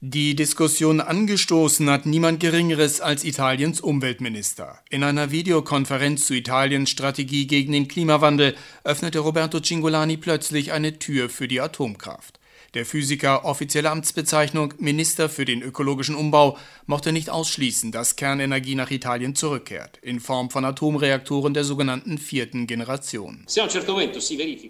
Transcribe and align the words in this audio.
Die 0.00 0.36
Diskussion 0.36 1.00
angestoßen 1.00 1.90
hat 1.90 2.06
niemand 2.06 2.38
Geringeres 2.38 3.00
als 3.00 3.24
Italiens 3.24 3.80
Umweltminister. 3.80 4.78
In 4.90 5.02
einer 5.02 5.32
Videokonferenz 5.32 6.24
zu 6.24 6.34
Italiens 6.34 6.90
Strategie 6.90 7.48
gegen 7.48 7.72
den 7.72 7.88
Klimawandel 7.88 8.54
öffnete 8.84 9.18
Roberto 9.18 9.58
Cingolani 9.58 10.16
plötzlich 10.16 10.70
eine 10.70 11.00
Tür 11.00 11.28
für 11.28 11.48
die 11.48 11.60
Atomkraft. 11.60 12.38
Der 12.74 12.84
Physiker, 12.84 13.46
offizielle 13.46 13.90
Amtsbezeichnung 13.90 14.74
Minister 14.78 15.30
für 15.30 15.46
den 15.46 15.62
ökologischen 15.62 16.14
Umbau, 16.14 16.58
mochte 16.84 17.12
nicht 17.12 17.30
ausschließen, 17.30 17.92
dass 17.92 18.16
Kernenergie 18.16 18.74
nach 18.74 18.90
Italien 18.90 19.34
zurückkehrt, 19.34 19.98
in 20.02 20.20
Form 20.20 20.50
von 20.50 20.66
Atomreaktoren 20.66 21.54
der 21.54 21.64
sogenannten 21.64 22.18
vierten 22.18 22.66
Generation. 22.66 23.46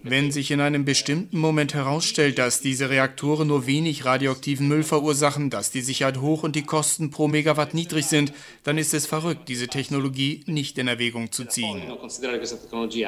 Wenn 0.03 0.31
sich 0.31 0.51
in 0.51 0.61
einem 0.61 0.85
bestimmten 0.85 1.39
Moment 1.39 1.73
herausstellt, 1.73 2.37
dass 2.37 2.61
diese 2.61 2.89
Reaktoren 2.89 3.49
nur 3.49 3.67
wenig 3.67 4.05
radioaktiven 4.05 4.69
Müll 4.69 4.83
verursachen, 4.83 5.49
dass 5.49 5.71
die 5.71 5.81
Sicherheit 5.81 6.21
hoch 6.21 6.43
und 6.43 6.55
die 6.55 6.63
Kosten 6.63 7.11
pro 7.11 7.27
Megawatt 7.27 7.73
niedrig 7.73 8.05
sind, 8.05 8.31
dann 8.63 8.77
ist 8.77 8.93
es 8.93 9.07
verrückt, 9.07 9.49
diese 9.49 9.67
Technologie 9.67 10.43
nicht 10.45 10.77
in 10.77 10.87
Erwägung 10.87 11.33
zu 11.33 11.43
ziehen. 11.43 11.81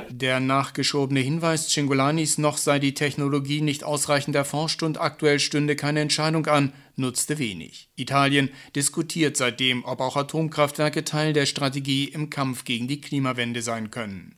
Der 0.09 0.39
nachgeschobene 0.41 1.21
Hinweis 1.21 1.69
Cingolanis, 1.69 2.37
noch 2.37 2.57
sei 2.57 2.79
die 2.79 2.93
Technologie 2.93 3.61
nicht 3.61 3.85
ausreichend 3.85 4.35
erforscht 4.35 4.80
und 4.83 4.99
aktuell 4.99 5.39
stünde 5.39 5.75
keine 5.75 6.01
Entscheidung 6.01 6.47
an, 6.47 6.73
nutzte 6.95 7.37
wenig. 7.37 7.89
Italien 7.95 8.49
diskutiert 8.75 9.37
seitdem, 9.37 9.85
ob 9.85 9.99
auch 10.01 10.15
Atomkraftwerke 10.15 11.03
Teil 11.03 11.33
der 11.33 11.45
Strategie 11.45 12.05
im 12.05 12.29
Kampf 12.29 12.63
gegen 12.63 12.87
die 12.87 13.01
Klimawende 13.01 13.61
sein 13.61 13.91
können. 13.91 14.35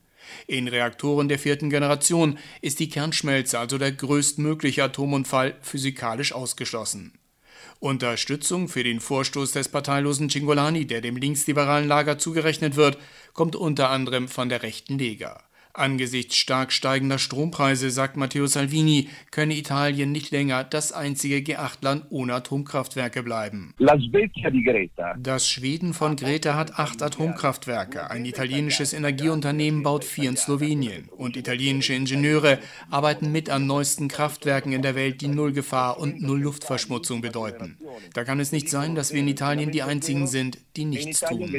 In 0.47 0.67
Reaktoren 0.67 1.27
der 1.27 1.39
vierten 1.39 1.69
Generation 1.69 2.37
ist 2.61 2.79
die 2.79 2.89
Kernschmelze, 2.89 3.59
also 3.59 3.77
der 3.77 3.91
größtmögliche 3.91 4.83
Atomunfall, 4.83 5.55
physikalisch 5.61 6.33
ausgeschlossen. 6.33 7.13
Unterstützung 7.79 8.69
für 8.69 8.83
den 8.83 9.01
Vorstoß 9.01 9.51
des 9.51 9.67
parteilosen 9.67 10.29
Cingolani, 10.29 10.87
der 10.87 11.01
dem 11.01 11.17
linksliberalen 11.17 11.87
Lager 11.87 12.17
zugerechnet 12.17 12.77
wird, 12.77 12.97
kommt 13.33 13.55
unter 13.55 13.89
anderem 13.89 14.29
von 14.29 14.47
der 14.47 14.63
rechten 14.63 14.97
Lega. 14.97 15.43
Angesichts 15.75 16.35
stark 16.35 16.71
steigender 16.71 17.17
Strompreise, 17.17 17.89
sagt 17.89 18.15
Matteo 18.15 18.45
Salvini, 18.45 19.09
könne 19.31 19.55
Italien 19.57 20.11
nicht 20.11 20.29
länger 20.29 20.63
das 20.63 20.91
einzige 20.91 21.37
G8-Land 21.37 22.05
ohne 22.11 22.35
Atomkraftwerke 22.35 23.23
bleiben. 23.23 23.73
Das 25.17 25.49
Schweden 25.49 25.95
von 25.95 26.15
Greta 26.15 26.53
hat 26.53 26.77
acht 26.77 27.01
Atomkraftwerke. 27.01 28.11
Ein 28.11 28.25
italienisches 28.25 28.93
Energieunternehmen 28.93 29.81
baut 29.81 30.03
vier 30.03 30.29
in 30.29 30.37
Slowenien. 30.37 31.09
Und 31.09 31.37
italienische 31.37 31.95
Ingenieure 31.95 32.59
arbeiten 32.91 33.31
mit 33.31 33.49
an 33.49 33.65
neuesten 33.65 34.09
Kraftwerken 34.09 34.73
in 34.73 34.83
der 34.83 34.93
Welt, 34.93 35.21
die 35.21 35.27
Null 35.27 35.53
Gefahr 35.53 35.99
und 35.99 36.21
Null 36.21 36.41
Luftverschmutzung 36.41 37.21
bedeuten. 37.21 37.77
Da 38.13 38.23
kann 38.23 38.39
es 38.39 38.51
nicht 38.51 38.69
sein, 38.69 38.95
dass 38.95 39.13
wir 39.13 39.19
in 39.19 39.27
Italien 39.27 39.71
die 39.71 39.83
einzigen 39.83 40.27
sind, 40.27 40.57
die 40.75 40.85
nichts 40.85 41.21
tun. 41.21 41.53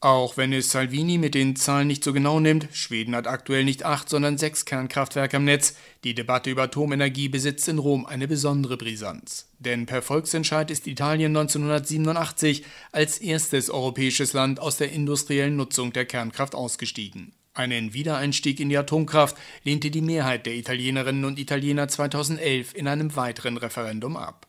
Auch 0.00 0.36
wenn 0.36 0.52
es 0.52 0.70
Salvini 0.70 1.18
mit 1.18 1.34
den 1.34 1.56
Zahlen 1.56 1.88
nicht 1.88 2.04
so 2.04 2.12
genau 2.12 2.40
nimmt, 2.40 2.68
Schweden 2.72 3.14
hat 3.14 3.26
aktuell 3.26 3.64
nicht 3.64 3.84
acht, 3.84 4.08
sondern 4.08 4.38
sechs 4.38 4.64
Kernkraftwerke 4.64 5.36
am 5.36 5.44
Netz. 5.44 5.76
Die 6.04 6.14
Debatte 6.14 6.50
über 6.50 6.62
Atomenergie 6.62 7.28
besitzt 7.28 7.68
in 7.68 7.78
Rom 7.78 8.06
eine 8.06 8.28
besondere 8.28 8.76
Brisanz. 8.76 9.50
Denn 9.58 9.86
per 9.86 10.02
Volksentscheid 10.02 10.70
ist 10.70 10.86
Italien 10.86 11.36
1987 11.36 12.64
als 12.92 13.18
erstes 13.18 13.70
europäisches 13.70 14.32
Land 14.32 14.60
aus 14.60 14.78
der 14.78 14.92
industriellen 14.92 15.56
Nutzung 15.56 15.92
der 15.92 16.06
Kernkraft 16.06 16.54
ausgestiegen. 16.54 17.32
Einen 17.52 17.92
Wiedereinstieg 17.92 18.60
in 18.60 18.68
die 18.68 18.78
Atomkraft 18.78 19.36
lehnte 19.64 19.90
die 19.90 20.00
Mehrheit 20.00 20.46
der 20.46 20.54
Italienerinnen 20.54 21.24
und 21.24 21.38
Italiener 21.38 21.88
2011 21.88 22.74
in 22.74 22.86
einem 22.86 23.16
weiteren 23.16 23.56
Referendum 23.56 24.16
ab. 24.16 24.46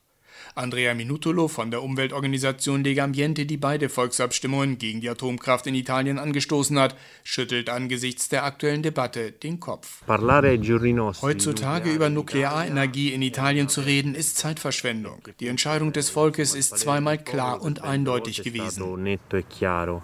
Andrea 0.55 0.93
Minutolo 0.93 1.47
von 1.47 1.71
der 1.71 1.83
Umweltorganisation 1.83 2.83
Lega 2.83 3.03
Ambiente, 3.03 3.45
die 3.45 3.57
beide 3.57 3.89
Volksabstimmungen 3.89 4.77
gegen 4.77 5.01
die 5.01 5.09
Atomkraft 5.09 5.67
in 5.67 5.75
Italien 5.75 6.19
angestoßen 6.19 6.77
hat, 6.79 6.95
schüttelt 7.23 7.69
angesichts 7.69 8.29
der 8.29 8.43
aktuellen 8.43 8.83
Debatte 8.83 9.31
den 9.31 9.59
Kopf. 9.59 10.01
Heutzutage 11.21 11.91
über 11.91 12.09
Nuklearenergie 12.09 13.13
in 13.13 13.21
Italien 13.21 13.69
zu 13.69 13.81
reden, 13.81 14.15
ist 14.15 14.37
Zeitverschwendung. 14.37 15.21
Die 15.39 15.47
Entscheidung 15.47 15.93
des 15.93 16.09
Volkes 16.09 16.55
ist 16.55 16.77
zweimal 16.77 17.17
klar 17.17 17.61
und 17.61 17.83
eindeutig 17.83 18.43
gewesen. 18.43 19.07
E 19.07 19.17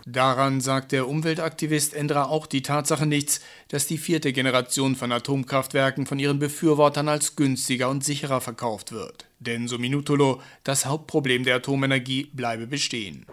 Daran 0.06 0.62
sagt 0.62 0.92
der 0.92 1.08
Umweltaktivist 1.08 1.94
Endra 1.94 2.26
auch 2.26 2.48
die 2.48 2.62
Tatsache 2.62 3.06
nichts, 3.06 3.42
dass 3.70 3.88
die 3.88 3.98
vierte 3.98 4.34
Generation 4.34 4.96
von 4.96 5.12
Atomkraftwerken 5.12 6.06
von 6.06 6.20
ihren 6.20 6.40
Befürwortern 6.40 7.10
als 7.10 7.36
günstiger 7.36 7.90
und 7.90 8.04
sicherer 8.04 8.42
verkauft 8.42 8.92
wird. 8.92 9.27
Denn, 9.40 9.68
so 9.68 9.78
Minutolo, 9.78 10.42
das 10.64 10.86
Hauptproblem 10.88 11.44
der 11.44 11.58
Atomenergie 11.58 12.30
bleibe 12.34 12.66
bestehen. 12.66 13.24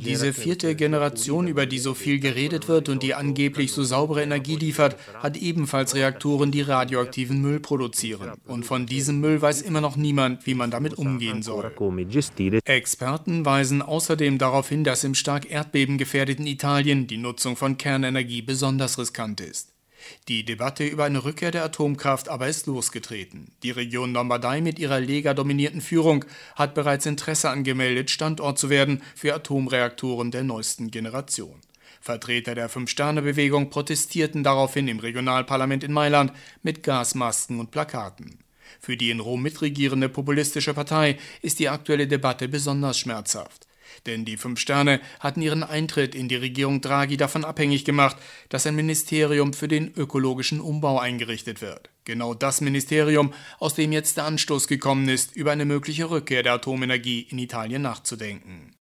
Diese 0.00 0.32
vierte 0.34 0.74
Generation, 0.74 1.48
über 1.48 1.64
die 1.64 1.78
so 1.78 1.94
viel 1.94 2.20
geredet 2.20 2.68
wird 2.68 2.88
und 2.90 3.02
die 3.02 3.14
angeblich 3.14 3.72
so 3.72 3.84
saubere 3.84 4.22
Energie 4.22 4.56
liefert, 4.56 4.96
hat 5.14 5.36
ebenfalls 5.38 5.94
Reaktoren, 5.94 6.50
die 6.50 6.60
radioaktiven 6.60 7.40
Müll 7.40 7.60
produzieren. 7.60 8.32
Und 8.46 8.64
von 8.64 8.84
diesem 8.84 9.20
Müll 9.20 9.40
weiß 9.40 9.62
immer 9.62 9.80
noch 9.80 9.96
niemand, 9.96 10.46
wie 10.46 10.54
man 10.54 10.70
damit 10.70 10.94
umgehen 10.98 11.42
soll. 11.42 11.72
Experten 12.64 13.44
weisen 13.46 13.82
außerdem 13.82 14.38
darauf 14.38 14.68
hin, 14.68 14.84
dass 14.84 15.04
im 15.04 15.14
stark 15.14 15.50
erdbebengefährdeten 15.50 16.46
Italien 16.46 17.06
die 17.06 17.16
Nutzung 17.16 17.56
von 17.56 17.78
Kernenergie 17.78 18.42
besonders 18.42 18.98
riskant 18.98 19.40
ist. 19.40 19.77
Die 20.28 20.44
Debatte 20.44 20.84
über 20.84 21.04
eine 21.04 21.24
Rückkehr 21.24 21.50
der 21.50 21.64
Atomkraft 21.64 22.28
aber 22.28 22.48
ist 22.48 22.66
losgetreten. 22.66 23.52
Die 23.62 23.70
Region 23.70 24.12
Lombardei 24.12 24.60
mit 24.60 24.78
ihrer 24.78 25.00
Lega-dominierten 25.00 25.80
Führung 25.80 26.24
hat 26.54 26.74
bereits 26.74 27.06
Interesse 27.06 27.50
angemeldet, 27.50 28.10
Standort 28.10 28.58
zu 28.58 28.70
werden 28.70 29.02
für 29.14 29.34
Atomreaktoren 29.34 30.30
der 30.30 30.44
neuesten 30.44 30.90
Generation. 30.90 31.60
Vertreter 32.00 32.54
der 32.54 32.68
Fünf-Sterne-Bewegung 32.68 33.70
protestierten 33.70 34.44
daraufhin 34.44 34.88
im 34.88 35.00
Regionalparlament 35.00 35.84
in 35.84 35.92
Mailand 35.92 36.32
mit 36.62 36.82
Gasmasken 36.82 37.60
und 37.60 37.70
Plakaten. 37.70 38.38
Für 38.80 38.96
die 38.96 39.10
in 39.10 39.20
Rom 39.20 39.42
mitregierende 39.42 40.08
populistische 40.08 40.74
Partei 40.74 41.18
ist 41.42 41.58
die 41.58 41.68
aktuelle 41.68 42.06
Debatte 42.06 42.48
besonders 42.48 42.98
schmerzhaft. 42.98 43.67
Denn 44.06 44.24
die 44.24 44.36
Fünf 44.36 44.60
Sterne 44.60 45.00
hatten 45.20 45.42
ihren 45.42 45.62
Eintritt 45.62 46.14
in 46.14 46.28
die 46.28 46.36
Regierung 46.36 46.80
Draghi 46.80 47.16
davon 47.16 47.44
abhängig 47.44 47.84
gemacht, 47.84 48.16
dass 48.48 48.66
ein 48.66 48.76
Ministerium 48.76 49.52
für 49.52 49.68
den 49.68 49.92
ökologischen 49.94 50.60
Umbau 50.60 50.98
eingerichtet 50.98 51.60
wird. 51.60 51.90
Genau 52.04 52.34
das 52.34 52.60
Ministerium, 52.60 53.34
aus 53.58 53.74
dem 53.74 53.92
jetzt 53.92 54.16
der 54.16 54.24
Anstoß 54.24 54.66
gekommen 54.68 55.08
ist, 55.08 55.36
über 55.36 55.52
eine 55.52 55.64
mögliche 55.64 56.08
Rückkehr 56.08 56.42
der 56.42 56.54
Atomenergie 56.54 57.26
in 57.30 57.38
Italien 57.38 57.82
nachzudenken. 57.82 58.78